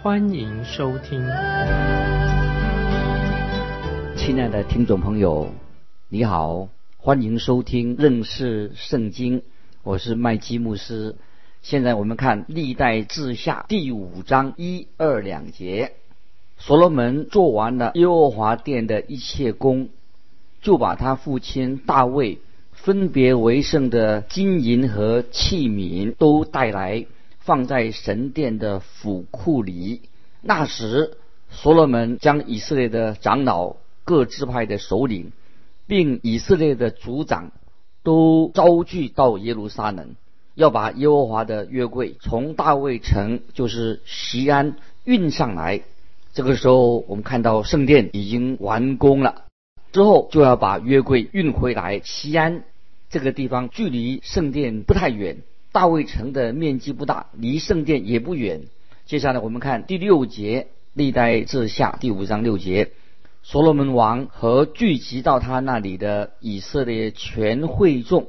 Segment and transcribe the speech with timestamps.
[0.00, 1.20] 欢迎收听。
[4.16, 5.50] 亲爱的听众朋友，
[6.08, 9.42] 你好，欢迎收听认识圣经，
[9.82, 11.16] 我是麦基牧师。
[11.62, 15.94] 现在我们看历代志下第五章一二两节，
[16.58, 19.88] 所罗门做完了耶和华殿的一切工，
[20.62, 22.38] 就把他父亲大卫
[22.70, 27.04] 分别为圣的金银和器皿都带来，
[27.48, 30.02] 放在神殿的府库里。
[30.42, 31.16] 那时，
[31.48, 35.32] 所罗门将以色列的长老、各支派的首领，
[35.86, 37.50] 并以色列的族长，
[38.02, 40.14] 都招聚到耶路撒冷。
[40.56, 45.80] 要把耶和华的约柜从大卫城，就是西安运上来。
[46.34, 49.46] 这个时候，我们看到圣殿已经完工了。
[49.90, 52.02] 之后就要把约柜运回来。
[52.04, 52.64] 西安
[53.08, 55.38] 这个地方距离圣殿不太远，
[55.72, 58.62] 大卫城的面积不大，离圣殿也不远。
[59.06, 62.92] 接下来我们看第六节，历代志下第五章六节，
[63.42, 68.28] 所罗门王和聚集到他那里的以色列全会众。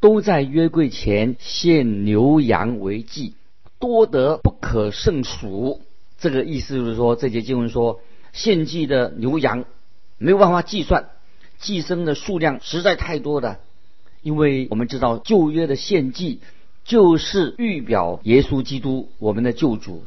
[0.00, 3.34] 都在约柜前献牛羊为祭，
[3.80, 5.80] 多得不可胜数。
[6.20, 8.00] 这个意思就是说，这节经文说，
[8.32, 9.64] 献祭的牛羊
[10.16, 11.08] 没有办法计算，
[11.58, 13.58] 寄生的数量实在太多了。
[14.22, 16.38] 因为我们知道旧约的献祭
[16.88, 20.04] 就是预表耶稣基督，我们的救主，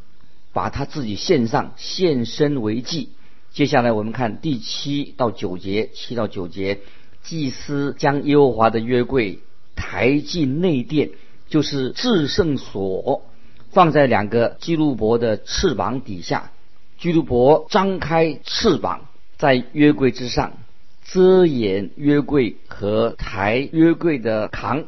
[0.52, 3.10] 把他自己献上，献身为祭。
[3.52, 6.80] 接下来我们看第七到九节，七到九节，
[7.22, 9.40] 祭司将耶和华的约柜。
[9.74, 11.12] 抬进内殿，
[11.50, 13.24] 就是至圣所，
[13.70, 16.52] 放在两个基路伯的翅膀底下。
[17.00, 19.06] 基路伯张开翅膀，
[19.38, 20.54] 在约柜之上
[21.06, 24.86] 遮掩约柜和抬约柜的扛。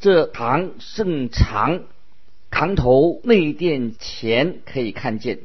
[0.00, 1.82] 这堂圣长，
[2.50, 5.40] 堂头内殿前可以看见，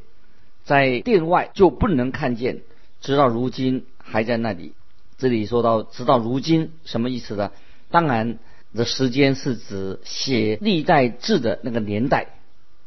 [0.63, 2.61] 在殿外就不能看见。
[3.01, 4.73] 直到如今还在那里。
[5.17, 7.51] 这里说到直到如今什么意思呢？
[7.89, 8.39] 当然。
[8.73, 12.27] 的时间是指写历代志的那个年代，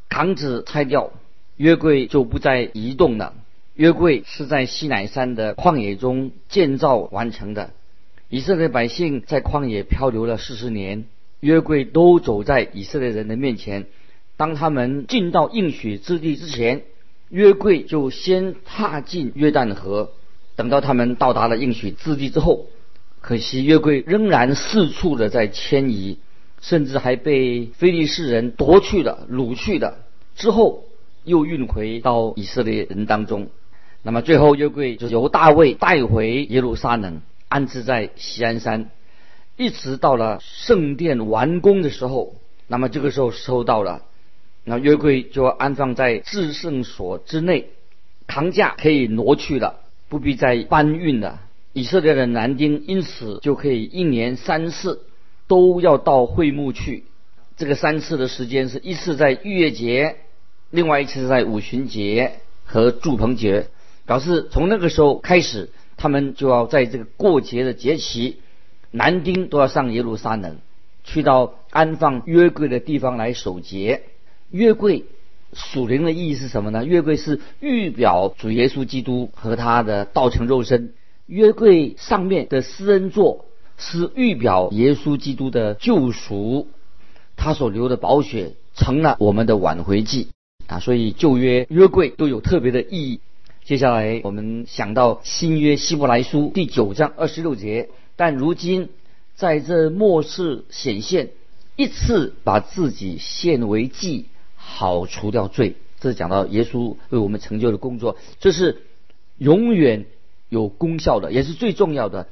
[0.08, 1.10] 堂子拆掉，
[1.58, 3.34] 约柜就不再移动了。
[3.74, 7.68] 约柜是在西乃山的旷野中建造完成的。
[8.30, 11.04] 以色列百姓在旷野漂流了四十年，
[11.44, 13.84] 约柜都走在以色列人的面前。
[14.38, 16.84] 当他们进到应许之地之前，
[17.28, 20.12] 约柜就先踏进约旦河。
[20.56, 22.66] 等到他们到达了应许之地之后。
[23.20, 26.18] 可惜约柜仍然四处的在迁移，
[26.60, 29.98] 甚至还被非利士人夺去了、掳去了。
[30.36, 30.84] 之后
[31.24, 33.48] 又运回到以色列人当中。
[34.02, 38.90] 那么最后约柜就由大卫带回耶路撒冷，安置在锡安山，
[39.56, 42.34] 一直到了圣殿完工的时候。
[42.66, 44.02] 那么这个时候收到了，
[44.64, 47.68] 那约柜就要安放在至圣所之内，
[48.26, 51.42] 扛架可以挪去了，不必再搬运了。
[51.74, 55.02] 以色列的男丁因此就可以一年三次
[55.46, 57.04] 都要到会幕去。
[57.56, 60.16] 这个三次的时间是一次在逾越节，
[60.70, 63.68] 另外一次在五旬节和祝棚节，
[64.06, 68.38] 表示从那个时候开始，他们就要在这个过节的节期，
[68.96, 70.58] 男丁都要上耶路撒冷，
[71.02, 74.02] 去到安放约柜的地方来守节。
[74.52, 75.04] 约柜
[75.52, 76.84] 属灵的意义是什么呢？
[76.84, 80.92] 约柜是预表主耶稣基督和他的道成肉身。
[81.26, 83.46] 约柜上面的施恩座
[83.76, 86.68] 是预表耶稣基督的救赎，
[87.34, 90.28] 他所流的宝血成了我们的挽回祭
[90.68, 93.18] 啊，所以旧约约柜都有特别的意义。
[93.64, 98.88] 接下来我们想到新约希伯来书第九章二十六节，但如今
[99.34, 101.30] 在这末世显现，
[101.76, 104.26] 一次把自己献为祭，
[104.56, 105.76] 好除掉罪。
[106.00, 108.82] 这是讲到耶稣为我们成就的工作，这是
[109.38, 110.06] 永远。
[110.50, 112.28] 有功效的，也是最重要的，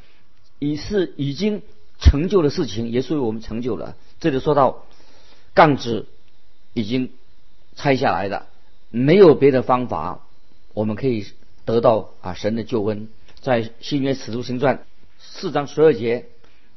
[0.61, 1.63] 已是已经
[1.99, 3.97] 成就的事情，也是为我们成就了。
[4.21, 4.85] 这里说到
[5.55, 6.07] 杠子
[6.73, 7.11] 已经
[7.75, 8.47] 拆下来了，
[8.91, 10.21] 没有别的方法，
[10.73, 11.27] 我们可以
[11.65, 13.09] 得到啊神的救恩。
[13.41, 14.85] 在新约使徒行传
[15.35, 16.27] 四章十二节，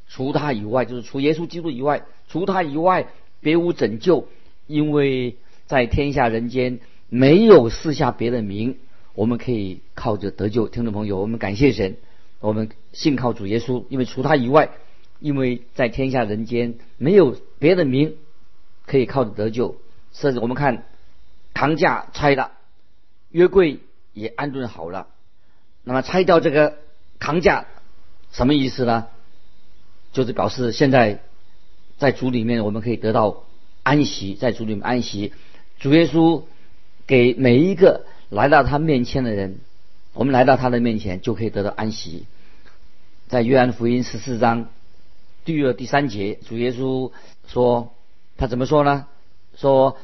[0.07, 3.07] 除他以外，就是除耶稣基督以外，除他以外
[3.41, 4.27] 别无拯救，
[4.65, 5.35] 因为
[5.67, 6.79] 在天下人间
[7.09, 8.77] 没有四下别的名。
[9.13, 10.67] 我们可以靠着得救。
[10.67, 11.97] 听众朋友，我们感谢神，
[12.39, 14.71] 我们信靠主耶稣，因为除他以外，
[15.19, 18.15] 因为在天下人间没有别的名
[18.85, 19.77] 可以靠着得救。
[20.11, 20.85] 甚至我们看
[21.53, 22.51] 扛架拆了，
[23.31, 23.79] 约柜
[24.13, 25.07] 也安顿好了。
[25.83, 26.77] 那么拆掉这个
[27.19, 27.67] 扛架，
[28.35, 29.07] 什么意思呢？
[30.11, 31.21] 就是表示现在
[31.97, 33.43] 在主里面我们可以得到
[33.81, 35.31] 安息，在主里面安息。
[35.79, 36.43] 主耶稣
[37.07, 39.59] 给每一个来到他面前的人，
[40.13, 42.25] 我们来到他的面前就可以得到安息。
[43.29, 44.67] 在约翰福音十四章
[45.45, 47.13] 第二、第三节，主耶稣
[47.47, 47.93] 说
[48.35, 49.07] ：“他怎么说呢？
[49.55, 49.97] 说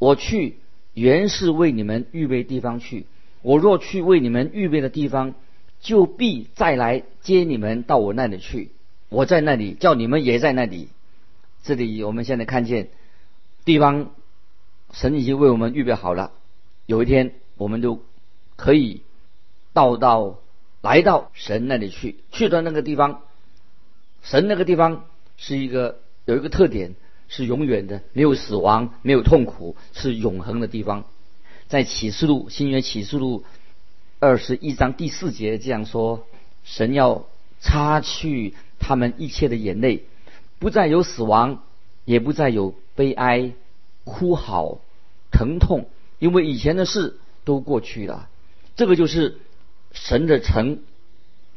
[0.00, 0.58] 我去
[0.92, 3.06] 原是为你们预备地方去。
[3.42, 5.34] 我若去为你们预备的地方，
[5.80, 8.70] 就必再来接你们到我那里去。”
[9.08, 10.88] 我在那里，叫你们也在那里。
[11.62, 12.88] 这里我们现在看见
[13.64, 14.10] 地方，
[14.92, 16.32] 神已经为我们预备好了。
[16.86, 18.00] 有一天，我们就
[18.56, 19.02] 可以
[19.72, 20.38] 到到
[20.82, 22.16] 来到神那里去。
[22.32, 23.22] 去到那个地方，
[24.22, 25.04] 神那个地方
[25.36, 26.96] 是一个有一个特点，
[27.28, 31.04] 是永远的，没有死亡，没有痛苦，是永恒的地方。
[31.68, 33.44] 在启示录新约启示录
[34.18, 36.26] 二十一章第四节这样说：
[36.64, 37.26] 神要
[37.60, 38.54] 擦去。
[38.78, 40.04] 他们一切的眼泪，
[40.58, 41.62] 不再有死亡，
[42.04, 43.52] 也不再有悲哀、
[44.04, 44.80] 哭嚎、
[45.32, 48.28] 疼痛，因为以前的事都过去了。
[48.76, 49.38] 这个就是
[49.92, 50.80] 神的城，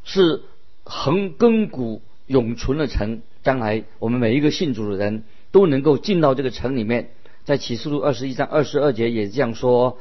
[0.05, 0.41] 是
[0.85, 3.21] 恒亘古永存的城。
[3.43, 7.11] 将来我们每一个信主的人都能够进到这个城里面。
[7.43, 9.99] 在启示录二十一章二十二节也这样说：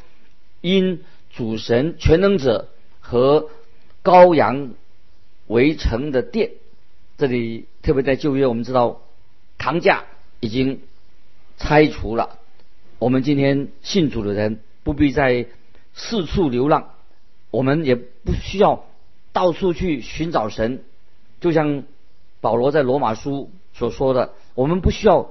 [0.60, 1.00] 因
[1.38, 2.66] 主神全能者
[2.98, 3.48] 和
[4.02, 4.70] 羔羊
[5.46, 6.50] 围城的殿。
[7.16, 9.02] 这里特别在旧约，我们知道
[9.56, 10.06] 扛架
[10.40, 10.80] 已经
[11.56, 12.40] 拆除了。
[12.98, 15.46] 我们今天信主的人不必再
[15.94, 16.90] 四处流浪，
[17.52, 18.84] 我们也不需要
[19.32, 20.82] 到处去寻找神。
[21.40, 21.84] 就像
[22.40, 25.30] 保罗在罗马书所说的，我们不需要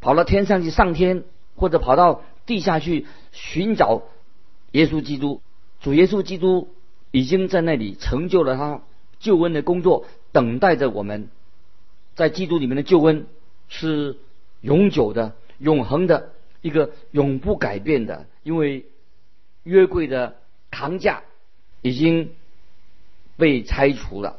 [0.00, 1.24] 跑到天上去上天，
[1.56, 4.02] 或者跑到地下去寻找
[4.70, 5.40] 耶稣基督。
[5.80, 6.74] 主耶稣基督
[7.10, 8.82] 已经在那里成就了他
[9.18, 10.06] 救恩的工作。
[10.30, 11.28] 等待着我们，
[12.14, 13.26] 在基督里面的救恩
[13.68, 14.18] 是
[14.60, 18.84] 永久的、永恒的一个永不改变的，因为
[19.62, 20.36] 约柜的
[20.70, 21.22] 扛架
[21.80, 22.32] 已经
[23.38, 24.36] 被拆除了。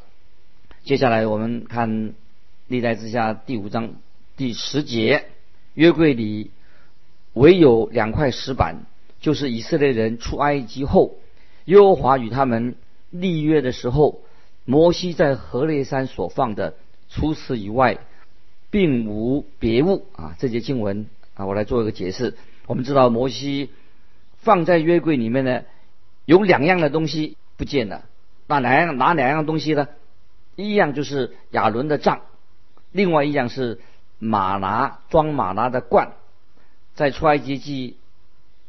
[0.84, 2.14] 接下来我们看
[2.68, 3.94] 历代之下第五章
[4.36, 5.26] 第十节，
[5.74, 6.52] 约柜里
[7.32, 8.86] 唯有两块石板，
[9.20, 11.16] 就是以色列人出埃及后，
[11.66, 12.74] 耶和华与他们
[13.10, 14.22] 立约的时候。
[14.66, 16.74] 摩西在何烈山所放的，
[17.08, 17.98] 除此以外，
[18.70, 20.36] 并无别物啊！
[20.38, 22.36] 这节经文啊，我来做一个解释。
[22.66, 23.70] 我们知道摩西
[24.36, 25.62] 放在约柜里面呢，
[26.24, 28.04] 有两样的东西不见了。
[28.46, 29.88] 那两样哪两样东西呢？
[30.54, 32.20] 一样就是亚伦的杖，
[32.92, 33.80] 另外一样是
[34.20, 36.12] 马拿装马拿的罐。
[36.94, 37.96] 在出埃及记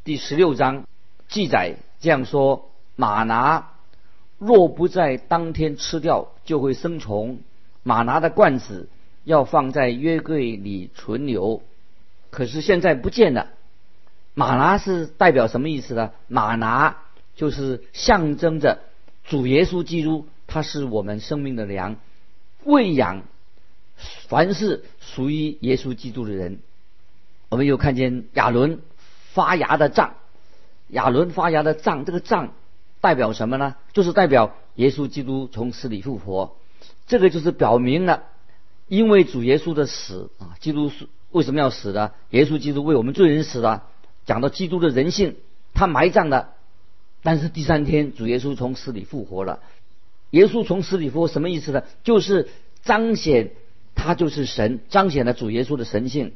[0.02, 0.84] 第十六章
[1.28, 3.68] 记载这样说：马拿。
[4.38, 7.38] 若不在当天吃掉，就会生虫。
[7.84, 8.88] 马拿的罐子
[9.22, 11.62] 要放在约柜里存留，
[12.30, 13.50] 可是现在不见了。
[14.34, 16.10] 马拿是代表什么意思呢？
[16.26, 16.96] 马拿
[17.36, 18.80] 就是象征着
[19.22, 21.94] 主耶稣基督，他是我们生命的粮，
[22.64, 23.22] 喂养
[24.26, 26.58] 凡是属于耶稣基督的人。
[27.48, 28.80] 我们又看见亚伦
[29.34, 30.14] 发芽的杖，
[30.88, 32.54] 亚伦发芽的杖，这个杖。
[33.02, 33.74] 代表什么呢？
[33.92, 36.56] 就是代表耶稣基督从死里复活，
[37.08, 38.22] 这个就是表明了，
[38.86, 42.12] 因为主耶稣的死啊，基督是为什么要死呢？
[42.30, 43.82] 耶稣基督为我们罪人死了。
[44.24, 45.34] 讲到基督的人性，
[45.74, 46.50] 他埋葬了，
[47.24, 49.58] 但是第三天主耶稣从死里复活了。
[50.30, 51.82] 耶稣从死里复活什么意思呢？
[52.04, 52.48] 就是
[52.84, 53.50] 彰显
[53.96, 56.34] 他就是神，彰显了主耶稣的神性。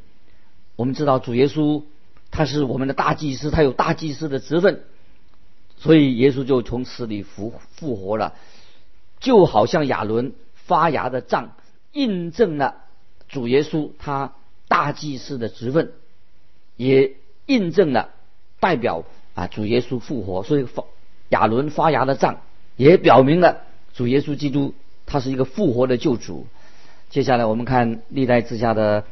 [0.75, 1.85] 我们知道主耶稣
[2.33, 4.83] 他是我们的大祭司，他有大祭司的职分。
[5.87, 8.35] 所以耶稣就从死里复复活了，
[9.21, 11.53] 就好像亚伦发芽的杖，
[11.93, 12.75] 印证了
[13.29, 14.33] 主耶稣他
[14.67, 15.93] 大祭司的职分，
[16.77, 17.15] 也
[17.47, 18.11] 印证了
[18.59, 20.43] 代表啊主耶稣复活。
[20.43, 20.83] 所以发
[21.29, 22.41] 亚伦发芽的杖
[22.77, 23.63] 也表明了
[23.95, 24.75] 主耶稣基督
[25.07, 26.49] 他是一个复活的救主。
[27.11, 29.05] 接下来我们看历代之下的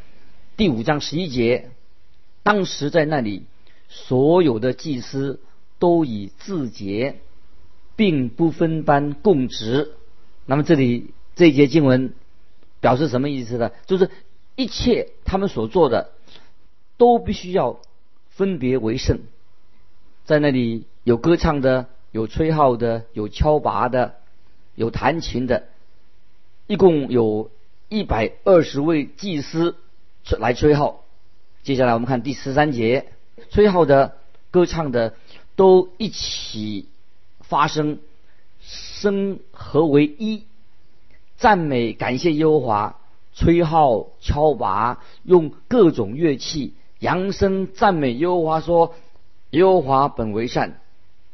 [0.56, 1.70] 第五章十一节，
[2.42, 3.44] 当时在那里
[3.88, 5.38] 所有的祭司。
[5.78, 7.20] 都以自洁，
[7.96, 9.92] 并不分班供职。
[10.46, 12.14] 那么这里这一节经文
[12.80, 13.70] 表示什么意思呢？
[13.86, 14.10] 就是
[14.56, 16.10] 一切他们所做的
[16.96, 17.80] 都必须要
[18.30, 19.20] 分别为圣。
[20.24, 24.14] 在那里有歌唱的，有吹号的，有敲拔的，
[24.74, 25.64] 有弹琴的，
[26.66, 27.50] 一共有
[27.88, 29.76] 一百二十位祭司
[30.38, 31.04] 来吹号。
[31.62, 33.06] 接下来我们看第十三节，
[33.50, 34.16] 吹号的、
[34.50, 35.14] 歌唱的
[35.56, 36.88] 都一起
[37.40, 37.98] 发声，
[38.60, 40.44] 声合为一，
[41.36, 42.98] 赞美感谢耶和华，
[43.34, 48.94] 吹号敲拔，用各种乐器扬声赞美耶和华，说
[49.50, 50.80] 耶和华本为善。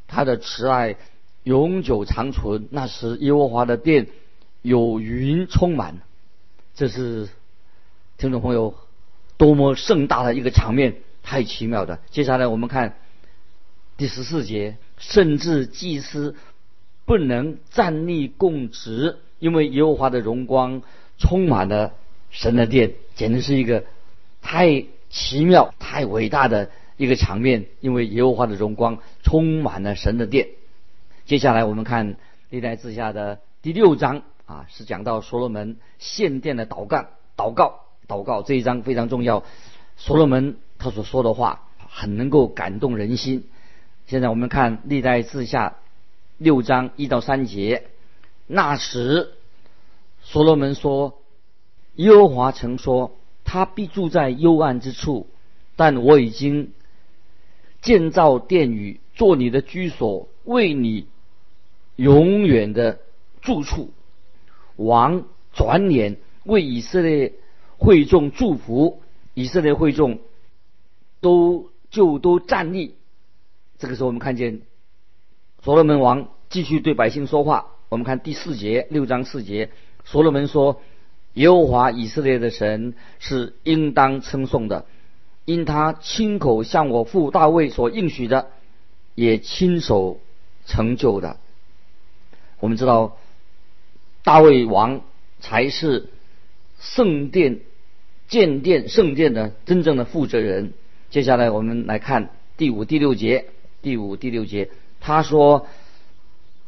[0.07, 0.97] 他的慈爱
[1.45, 4.09] 永久长存，那时耶和华的殿
[4.61, 6.01] 有云充满，
[6.75, 7.29] 这是
[8.19, 8.75] 听众朋友
[9.37, 12.01] 多么盛大的一个场面，太奇妙的。
[12.11, 12.97] 接下来我们看
[14.01, 16.35] 第十四节，甚至祭司
[17.05, 20.81] 不能站立供职，因为耶和华的荣光
[21.19, 21.93] 充满了
[22.31, 23.85] 神的殿，简直是一个
[24.41, 26.71] 太奇妙、太伟大的。
[26.97, 30.49] 一个场面，因为耶和华的荣光充满了神的殿。
[31.27, 32.17] 接下来我们看
[32.51, 39.45] 历代志下的第六章啊，是讲到所罗门献殿的祷告、祷告、祷告这一章非常重要。
[39.97, 43.45] 所罗门他所说的话很能够感动人心。
[44.11, 45.77] 现在我们看历代志下
[46.37, 47.85] 六章一到三节，
[48.49, 49.35] 那时
[50.21, 51.21] 所罗门说
[51.95, 55.29] ：“耶和华曾说，他必住在幽暗之处，
[55.77, 56.73] 但我已经。”
[57.83, 61.07] 建造殿宇，做你的居所，为你
[61.95, 62.99] 永远的
[63.41, 63.93] 住处。
[64.75, 67.35] 王转脸为以色列
[67.79, 69.01] 会众祝福，
[69.35, 70.19] 以色列会众
[71.21, 72.97] 都就都站立。
[73.81, 74.61] 这个时候，我们看见
[75.63, 77.69] 所罗门王继续对百姓说话。
[77.89, 79.71] 我们看第四节，六章四节，
[80.05, 80.83] 所罗门说
[81.33, 84.85] ：“耶和华以色列的神是应当称颂的。”
[85.47, 88.49] 因他亲口向我父大卫所应许的，
[89.15, 90.21] 也亲手
[90.67, 91.39] 成就的。
[92.61, 93.17] 我们知道，
[94.23, 95.01] 大卫王
[95.41, 96.11] 才是
[96.79, 97.61] 圣殿
[98.29, 100.75] 建殿圣殿的真正的负责人。
[101.09, 103.47] 接下来我们来看第五、第六节。
[103.83, 104.71] 第五、第六节，
[105.01, 105.67] 他说：“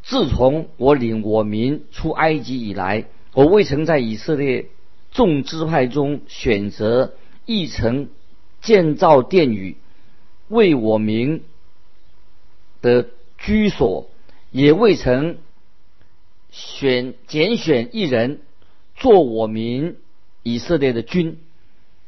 [0.03, 4.67] 自从我领我民出埃及以来，我未曾在以色列
[5.11, 7.15] 众支派中选择
[7.47, 8.09] 一城。”
[8.63, 9.77] 建造殿宇，
[10.47, 11.43] 为我民
[12.81, 14.09] 的居所，
[14.53, 15.39] 也未曾
[16.53, 18.39] 选拣选一人
[18.95, 19.97] 做我民
[20.45, 21.41] 以色列的君，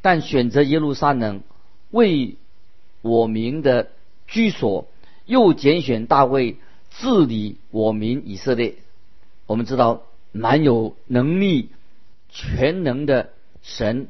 [0.01, 1.43] 但选择耶路撒冷
[1.91, 2.37] 为
[3.03, 3.91] 我民的
[4.29, 4.87] 居所，
[5.27, 6.59] 又拣选大卫
[6.91, 8.77] 治理我民以色列。
[9.47, 10.03] 我们知道，
[10.33, 11.71] 蛮有能力、
[12.29, 13.31] 全能的
[13.63, 14.09] 神，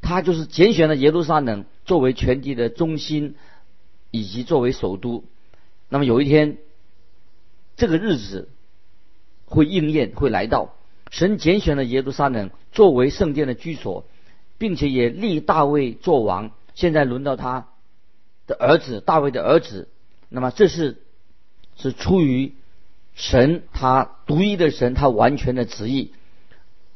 [0.00, 1.64] 他就是拣选了耶路撒冷。
[1.84, 3.34] 作为全地的中心，
[4.12, 5.24] 以及作为首都，
[5.88, 6.58] 那么有一天，
[7.76, 8.48] 这个日子
[9.46, 10.76] 会应验，会来到。
[11.10, 14.06] 神拣选了耶路撒冷作为圣殿的居所，
[14.58, 16.52] 并且也立大卫做王。
[16.74, 17.66] 现在轮到他
[18.46, 19.88] 的儿子大卫的儿子。
[20.32, 20.98] 那么这是
[21.76, 22.54] 是出于
[23.14, 26.12] 神他独一的神他完全的旨意。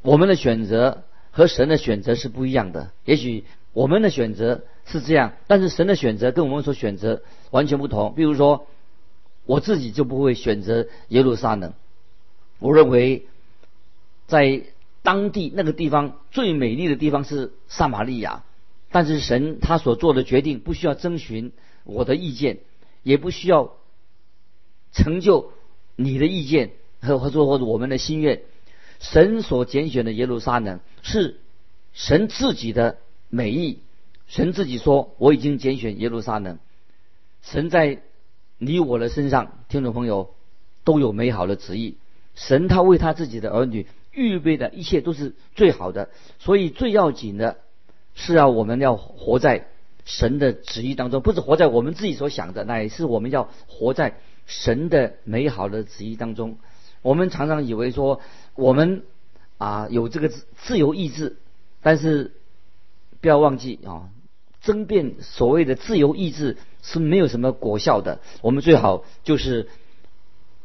[0.03, 2.91] 我们的选择和神的选择是不一样的。
[3.05, 4.65] 也许我们的选择。
[4.89, 8.15] 是这样，但是神的选择跟我们所选择完全不同。
[8.15, 8.69] 比如说，
[9.45, 11.73] 我自己就不会选择耶路撒冷。
[12.61, 13.27] 我认为，
[14.29, 14.63] 在
[15.03, 18.45] 当地那个地方最美丽的地方是撒玛利亚。
[18.93, 21.51] 但是神他所做的决定不需要征询
[21.83, 22.59] 我的意见，
[23.07, 23.77] 也不需要
[24.91, 25.53] 成就
[25.95, 28.43] 你的意见和或者或者我们的心愿。
[28.99, 31.39] 神所拣选的耶路撒冷是
[31.93, 32.99] 神自己的
[33.29, 33.79] 美意。
[34.27, 36.59] 神自己说：“我已经拣选耶路撒冷。”
[37.43, 38.03] 神在
[38.59, 40.35] 你我的身上，听众朋友
[40.83, 41.99] 都有美好的旨意。
[42.35, 46.11] 神他为他自己的儿女预备的一切都是最好的，
[46.41, 47.59] 所以最要紧的
[48.17, 49.69] 是要我们要活在
[50.07, 56.57] 神的旨意当中，不是活在我们自己所想的，乃是我们要活在神的美好的旨意当中。
[57.03, 58.23] 我们常常以为说
[58.55, 59.03] 我们
[59.59, 61.37] 啊有这个自由意志，
[61.83, 62.33] 但是
[63.21, 64.09] 不要忘记啊。
[64.63, 68.21] 争辩所谓的自由意志是没有什么果效的。
[68.43, 69.69] 我们最好就是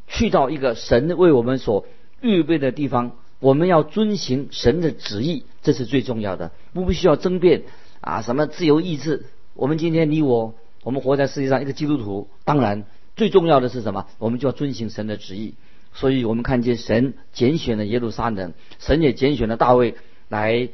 [0.07, 1.85] 去到一个神为我们所
[2.19, 6.51] 预备的地方，我们要遵行神的旨意，这是最重要的。
[6.73, 7.61] 不需要争辩
[8.01, 9.25] 啊，什么自由意志？
[9.53, 10.53] 我们今天你我，
[10.83, 12.83] 我们活在世界上一个基督徒，当然
[13.15, 14.07] 最重要的是什么？
[14.17, 15.53] 我们就要遵行神的旨意。
[15.93, 19.95] 所以我们看见神拣选了耶路撒冷，神也拣选了大卫
[20.27, 20.69] 来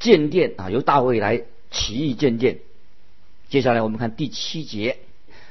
[0.00, 1.44] 建殿啊，由大卫来。
[1.70, 2.60] 起义建殿。
[3.50, 4.96] 接下来我们看第七节，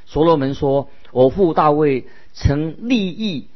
[0.07, 3.49] 所罗门说：“我父大卫曾立意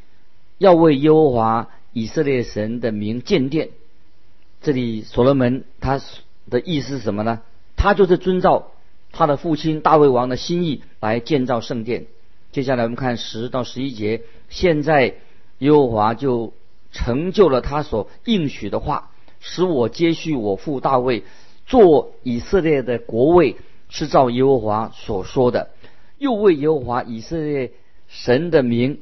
[0.59, 3.69] 要为耶和华以色列神的名建殿。”
[4.61, 5.99] 这里所罗门他
[6.49, 7.41] 的意思是什么呢？
[7.75, 8.71] 他就是遵照
[9.11, 12.05] 他的父亲大卫王的心意来建造圣殿。
[12.51, 15.15] 接下来我们看十到十一节，现在
[15.59, 16.53] 耶和华就
[16.91, 21.23] 成就了他所应许的话，使我接续我父大卫
[21.65, 23.55] 做以色列的国位，
[23.89, 25.69] 是照耶和华所说的。
[26.17, 27.71] 又为耶和华以色列
[28.07, 28.99] 神的名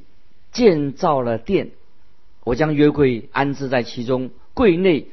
[0.51, 1.71] 建造了殿，
[2.43, 5.07] 我将约柜安置在其中，柜内。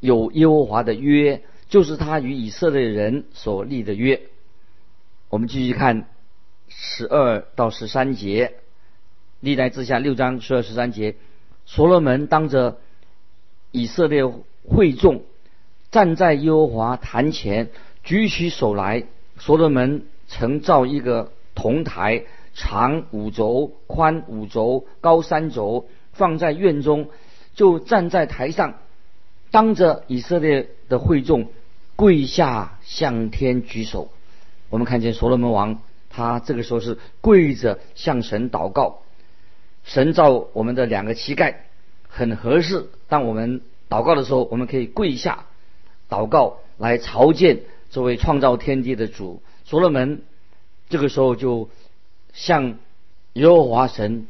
[0.00, 4.22] 有耶和华的约，就是他与以色列人所立的约。
[5.28, 6.08] 我们继续看
[6.68, 8.54] 十二到十三节，
[9.40, 11.16] 历代之下六章十二十三节，
[11.66, 12.78] 所罗门当着
[13.70, 14.24] 以色列
[14.66, 15.22] 会众，
[15.90, 17.70] 站在耶和华坛前，
[18.02, 19.04] 举起手来。
[19.38, 27.10] 所罗门曾造一个铜台，长五轴，宽五轴，高三轴，放在院中，
[27.54, 28.74] 就站在台上。
[29.50, 31.48] 当着以色列的会众
[31.98, 34.12] 跪下向天举手，
[34.70, 39.00] 我们看见所罗门王，他这个时候是跪着向神祷告。
[39.82, 41.64] 神造我们的两个膝盖
[42.06, 45.46] 很合适，当我们祷告的时候，我们可以跪下
[46.08, 49.42] 祷告来朝见这位创造天地的主。
[49.64, 50.22] 所罗门
[50.88, 51.68] 这个时候就
[52.32, 52.78] 向
[53.32, 54.28] 耶和华神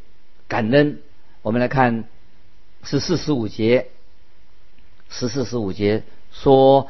[0.49, 1.03] 感恩。
[1.43, 2.05] 我们来看
[2.83, 3.89] 是四十五节。
[5.11, 6.89] 十四十五节说：“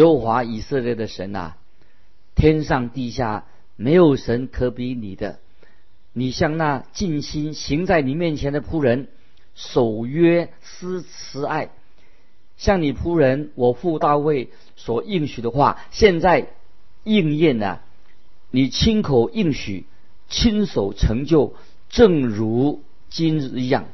[0.00, 1.56] 和华以色列的神啊，
[2.34, 3.44] 天上地下
[3.76, 5.38] 没有神可比你的。
[6.12, 9.08] 你向那尽心行在你面前的仆人
[9.54, 11.70] 守约施慈爱，
[12.56, 16.48] 向你仆人我父大卫所应许的话，现在
[17.04, 17.82] 应验了。
[18.50, 19.86] 你亲口应许，
[20.28, 21.54] 亲手成就，
[21.88, 23.86] 正如今日一样。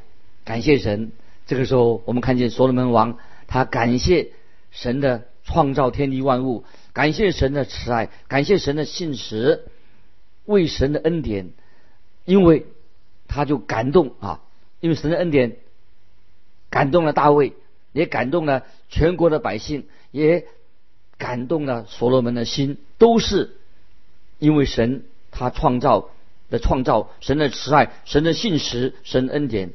[0.43, 1.11] 感谢神。”
[1.47, 4.31] 这个时候，我们看见所罗门王，他感谢
[4.71, 9.65] 神的创造天地万物，感谢神的慈爱，感谢神的信实，
[10.45, 11.49] 为神的恩典，
[12.23, 12.67] 因为
[13.27, 14.41] 他就感动啊，
[14.79, 15.57] 因为神的恩典
[16.69, 17.53] 感动了大卫，
[17.93, 20.45] 也感动了全国的百姓，也
[21.17, 23.57] 感动了所罗门的心，都是
[24.37, 26.09] 因为神他创造
[26.51, 29.71] 的创造，神的慈爱，神的信实，神恩典。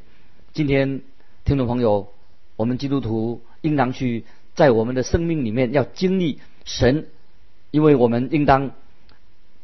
[0.52, 1.02] 今天。
[1.46, 2.10] 听众朋友，
[2.56, 7.06] 我们基督徒应当去在我们的生命里面要经历神，
[7.70, 8.72] 因为我们应当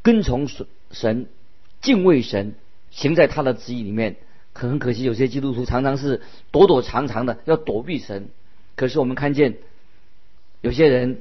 [0.03, 0.49] 跟从
[0.91, 1.27] 神、
[1.81, 2.55] 敬畏神，
[2.91, 4.17] 行在他的旨意里面。
[4.53, 8.29] 可很可惜，有些基督徒常常是躲躲藏藏的，要躲避神。
[8.75, 9.59] 可是我们看见
[10.61, 11.21] 有些人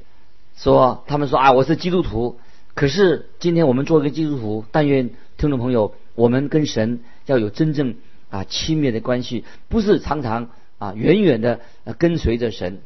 [0.56, 2.40] 说，他们说啊，我是基督徒。
[2.74, 7.94] 可是今天我们做一个基督徒，但愿听众朋友，我们跟神要有真正。
[8.30, 11.58] 啊，亲密的关系不是常常啊远远的
[11.98, 12.80] 跟随着神。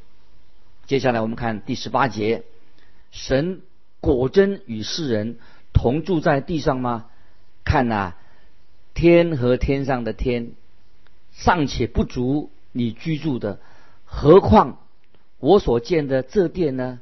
[0.87, 2.42] 接下来我们看第十八节，
[3.11, 3.62] 神
[4.01, 5.38] 果真与世人
[5.73, 7.07] 同住在地上吗？
[7.64, 8.14] 看呐，
[8.92, 10.53] 天和天上的天
[11.33, 13.61] 尚且不足你居住的，
[14.05, 14.79] 何况
[15.38, 17.01] 我所见的这殿呢？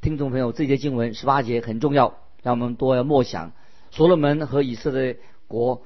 [0.00, 3.52] 听众朋友，这节经文十八节很重要，让我们多要默想。
[3.90, 5.82] 所罗门和以色列国。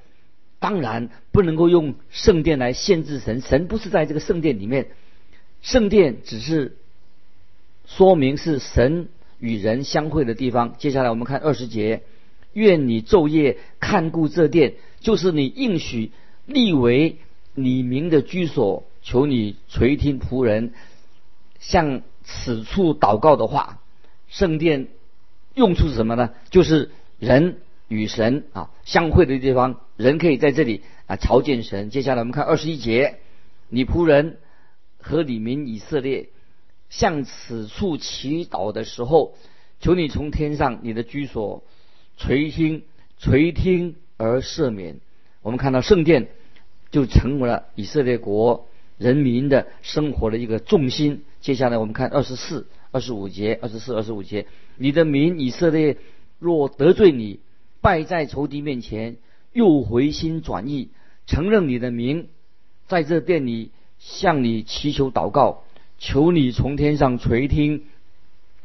[0.58, 4.90] 当然不能够用圣殿来限制神，神不是在这个圣殿里面，
[5.60, 6.76] 圣殿只是
[7.86, 10.74] 说明是神与人相会的地方。
[10.78, 12.02] 接下来我们看二十节，
[12.52, 16.12] 愿你昼夜看顾这殿，就是你应许
[16.46, 17.16] 立为
[17.54, 20.72] 你名的居所，求你垂听仆人
[21.58, 23.80] 向此处祷告的话。
[24.28, 24.88] 圣殿
[25.54, 26.30] 用处是什么呢？
[26.50, 27.58] 就是人。
[27.88, 31.90] 与神啊相会的地方，人可以在这里啊朝见神。
[31.90, 33.18] 接下来我们看二十一节，
[33.68, 34.38] 你仆人
[34.96, 36.30] 和李民以色列
[36.92, 39.34] 向此处祈祷的时候，
[39.80, 41.64] 求你从天上你的居所
[42.18, 42.82] 垂听
[43.18, 45.00] 垂听而赦免。
[45.40, 46.28] 我们看到圣殿
[46.90, 51.24] 就成为了以色列国人民的生活的一个重心。
[51.40, 55.96] 接下来我们看二十四、二十五节，二十四、二十五节，你的民以色列
[56.38, 57.40] 若得罪你。
[57.80, 59.16] 败在仇敌面前，
[59.52, 60.90] 又回心转意，
[61.26, 62.28] 承认你的名，
[62.86, 65.64] 在这殿里向你祈求祷告，
[66.02, 67.84] 求你从天上垂听，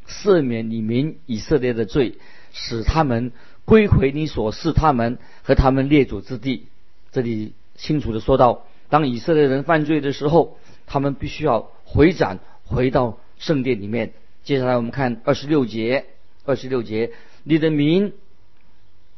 [0.07, 2.15] 赦免你民以色列的罪，
[2.51, 3.31] 使他们
[3.63, 6.65] 归回你所赐他们和他们列祖之地。
[7.11, 14.13] 这里清楚的说到，当以色列人犯罪的时候，他们必须要回转回到圣殿里面。
[14.43, 16.05] 接下来我们看二十六节，
[16.43, 17.11] 二十六节，
[17.43, 18.13] 你的名。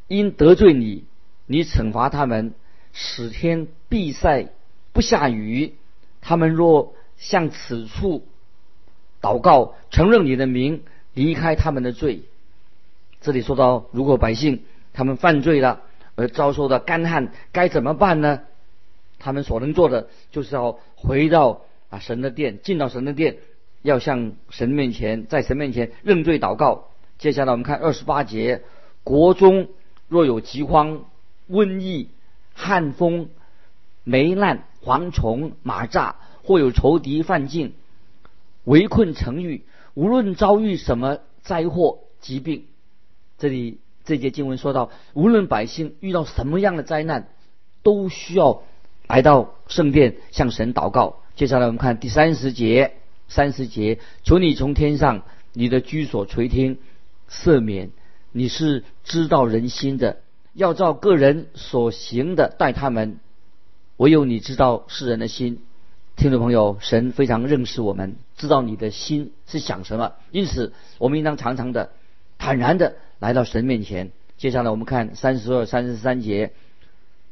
[0.10, 1.04] 因得罪你，
[1.46, 2.56] 你惩罚他们，
[2.94, 4.48] 使天闭塞
[4.92, 5.76] 不下雨。
[6.20, 8.26] 他们若向此处
[9.22, 10.82] 祷告，承认你的名，
[11.14, 12.24] 离开他们的罪。
[13.22, 15.82] 这里说到，如果百姓他们犯罪了
[16.16, 18.42] 而遭受到干旱，该怎么办呢？
[19.20, 23.38] 他们所能做的，就是要回到啊神的殿，进到神的殿，
[23.82, 26.88] 要向神面前，在神面前认罪祷告。
[27.18, 28.62] 接下来我们看二十八节：
[29.04, 29.68] 国中
[30.08, 31.04] 若有饥荒、
[31.50, 32.10] 瘟疫、
[32.54, 33.30] 旱风、
[34.06, 36.14] 霉烂、蝗虫、马蚱，
[36.50, 37.74] 或有仇敌犯境，
[38.64, 42.66] 围困城域，无论遭遇什么灾祸、疾病。
[43.38, 47.28] 这里这节经文说到，无论百姓遇到什么样的灾难，
[47.84, 48.64] 都需要
[49.06, 51.18] 来到圣殿向神祷告。
[51.36, 52.94] 接下来我们看第三十节，
[53.28, 55.22] 三十节，求你从天上
[55.54, 56.80] 你的居所垂听，
[57.30, 57.92] 赦免。
[58.32, 60.22] 你是知道人心的，
[60.56, 63.20] 要照个人所行的待他们。
[63.98, 65.62] 唯有你知道世人的心。
[66.20, 71.92] 听众朋友，神非常认识我们，知道你的心是想什么，因此我们应当常常的
[72.38, 72.98] 坦然的。
[73.20, 76.52] 来到神面前，接下来我们看三十二、三十三节，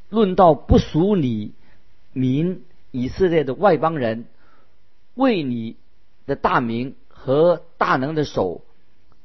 [0.08, 1.52] 论到不属你
[2.14, 4.24] 民以色列的外邦人，
[5.16, 5.76] 为你
[6.26, 8.62] 的大名和大能的手，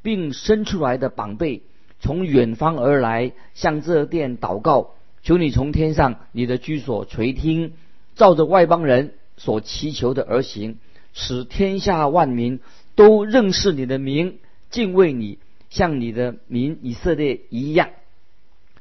[0.02, 1.62] 并伸出来的膀臂，
[2.00, 7.74] 从远方而来，向这殿祷告，求你从天上你的居所垂听，
[8.16, 10.78] 照着外邦人所祈求的而行，
[11.12, 12.60] 使天下万民
[12.94, 14.38] 都认识你的名，
[14.70, 15.38] 敬畏你。
[15.70, 17.88] 像你的民以色列一样，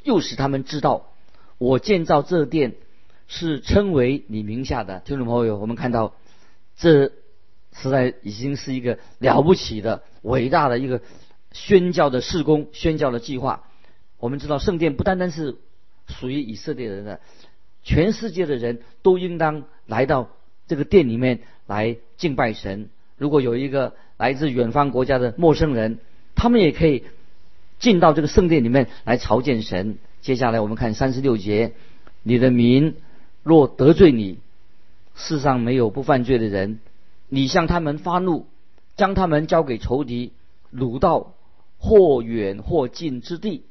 [0.03, 1.07] 又使他们知道，
[1.57, 2.73] 我建造这殿
[3.29, 4.99] 是称为你名下的。
[4.99, 6.15] 听众朋友，我们看到，
[6.75, 7.13] 这
[7.71, 11.01] 实在已经是一个了不起的、伟大的一个
[11.53, 13.63] 宣教的事工、宣教的计划。
[14.19, 15.55] 我们知道，圣殿不单单是
[16.09, 17.21] 属于以色列人的，
[17.83, 20.27] 全世界的人都应当来到
[20.71, 22.87] 这个殿里面来敬拜神。
[23.17, 25.99] 如果有一个来自远方国家的陌生人，
[26.33, 27.03] 他们也可以
[27.77, 29.97] 进到这个圣殿里面来朝见神。
[30.21, 31.73] 接下来我们看三十六节：
[32.23, 32.95] 你的民
[33.43, 34.39] 若得罪你，
[35.13, 36.79] 世上没有不犯罪的人。
[37.27, 38.45] 你向他们发怒，
[38.95, 40.31] 将他们交给仇敌，
[40.73, 41.33] 掳到
[41.79, 43.65] 或远或近之地。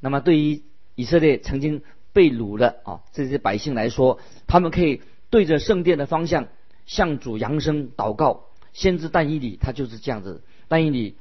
[0.00, 0.62] 那么对于
[0.96, 6.48] 以色列曾经被掳的啊这些百姓来说，他们可以对着圣殿的方向
[6.86, 8.44] 向主扬声祷告。
[8.72, 11.16] 先知但以理他就是这样子，但以理。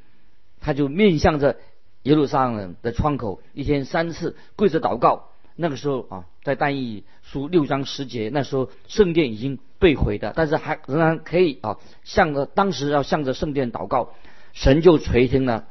[0.59, 1.57] 他就面向着
[2.01, 5.29] 耶路撒冷的窗口，一天三次跪着祷告。
[5.55, 14.13] 那个时候啊，在但以书六章十节，那时候圣殿已经被毁的，但是还仍然可以啊，向着当时要向着圣殿祷告，
[14.53, 15.67] 神就垂听了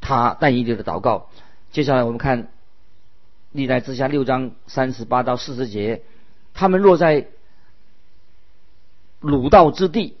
[0.00, 1.28] 他但以理的祷告。
[1.72, 2.52] 接下来我们看
[3.50, 6.02] 历代之下六章三十八到四十节，
[6.54, 7.26] 他们若在
[9.24, 10.14] 鲁道之地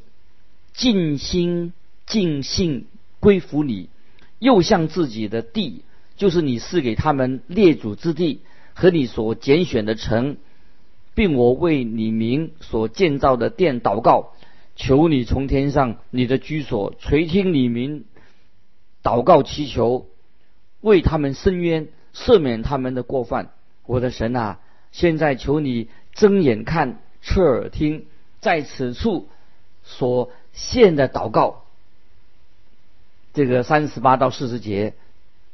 [0.72, 1.72] 尽心
[2.06, 2.86] 尽性。
[3.20, 3.88] 归服你，
[4.38, 5.80] 又向自己的地，
[6.14, 8.40] 就是你赐给他们列祖之地
[8.74, 10.36] 和你所拣选的城，
[11.14, 14.34] 并我为你名所建造的殿祷告，
[14.76, 18.04] 求你从天上你的居所垂听你民
[19.02, 20.06] 祷告祈求，
[20.82, 23.52] 为他们伸冤，赦免他们的过犯。
[23.86, 24.58] 我的神啊，
[24.92, 28.04] 现在求你睁眼看，侧耳听，
[28.44, 29.30] 在此处
[29.84, 31.64] 所献的祷告。
[33.32, 34.92] 这个三十八到四十节，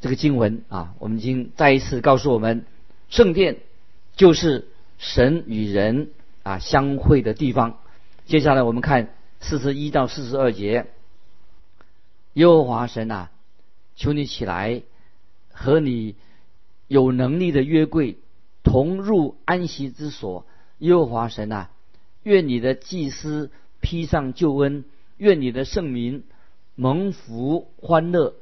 [0.00, 2.66] 这个经文啊，我们已经再一次告诉我们，
[3.08, 3.58] 圣殿
[4.16, 4.66] 就是
[4.98, 6.10] 神与人
[6.42, 7.78] 啊相会的地方。
[8.26, 10.88] 接下来我们看四十一到四十二节，
[12.32, 13.30] 耶和华神啊，
[13.94, 14.82] 求你起来，
[15.52, 16.16] 和你
[16.88, 18.18] 有能力的约柜
[18.64, 20.44] 同入安息之所。
[20.78, 21.70] 耶和华神啊，
[22.30, 24.84] 愿你的祭司披上救恩，
[25.16, 26.22] 愿你的圣民。
[26.76, 28.36] 蒙福欢乐，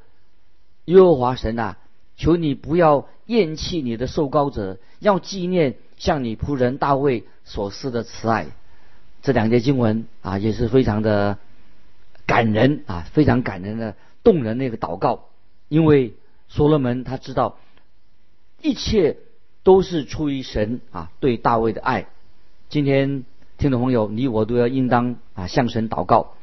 [0.85, 1.79] 耶和华神啊，
[2.17, 8.49] 求你不要厌弃你的受膏者，要纪念向你仆人大卫所施的慈爱。
[9.23, 11.39] 这两节经文啊，也是非常的
[12.27, 15.31] 感人啊，非常感人的动人的一个祷告。
[15.69, 16.15] 因为
[16.49, 17.59] 所罗门他知道，
[18.63, 19.17] 一切
[19.65, 22.07] 都是出于神啊对大卫的爱。
[22.69, 23.25] 今天
[23.59, 26.35] 听众朋友，你我都要应当啊向神祷告，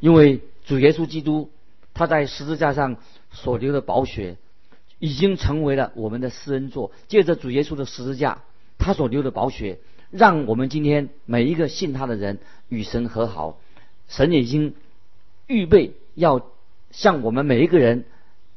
[0.00, 0.40] 因为。
[0.62, 1.50] 主耶稣基督，
[1.94, 2.98] 他在十字架上
[3.32, 4.36] 所流的宝血，
[5.00, 6.92] 已经成为了我们的施恩座。
[7.08, 8.42] 借着主耶稣的十字架，
[8.78, 9.80] 他所流的宝血，
[10.10, 13.58] 让我们今天每一个信他的人与神和好。
[14.06, 14.74] 神已经
[15.48, 16.46] 预备要
[16.92, 18.04] 向我们每一个人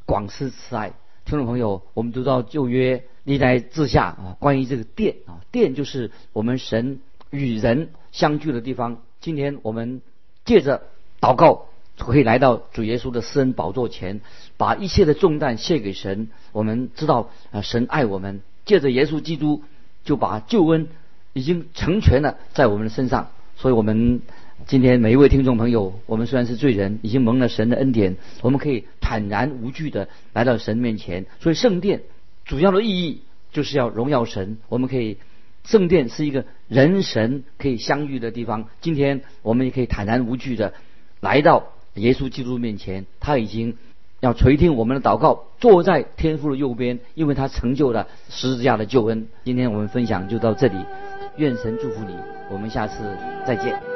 [0.06, 0.94] 广施慈爱。
[1.26, 7.00] 听众朋友，我们读到旧约历代志下啊，关于这个殿啊，殿就是我们神
[7.34, 9.02] 与人相聚的地方。
[9.20, 10.04] 今天我们
[10.46, 10.84] 借着
[11.20, 11.66] 祷告，
[11.98, 14.22] 可以来到主耶稣的私人宝座前，
[14.56, 16.30] 把一切的重担卸给神。
[16.52, 19.64] 我们知道啊，神爱我们，借着耶稣基督
[20.06, 20.88] 就把救恩
[21.34, 23.32] 已经成全了在我们的身上。
[23.56, 24.22] 所以，我们
[24.68, 31.26] 今天每一位听众朋友，我们虽然是罪人，已经蒙了神的恩典，我们可以坦然无惧的来到神面前。
[31.40, 32.04] 所以，圣殿
[32.46, 34.58] 主要的意义就是要荣耀神。
[34.70, 35.18] 我们可以，
[35.64, 38.68] 圣殿是一个人神可以相遇的地方。
[38.82, 40.74] 今天我们也可以坦然无惧的
[41.20, 43.78] 来到耶稣基督面前，他已经
[44.20, 49.28] 要垂听我们的祷告，坐在天父的右边，因为他成就了十字架的救恩。
[49.44, 50.76] 今天我们分享就到这里。
[51.38, 52.16] 愿神祝福你，
[52.52, 53.04] 我们下次
[53.46, 53.93] 再见。